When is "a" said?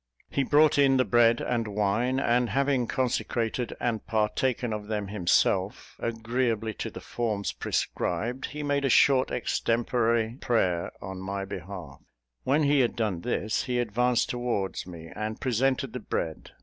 8.83-8.89